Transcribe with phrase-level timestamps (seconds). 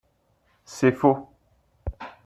[0.65, 1.29] C’est faux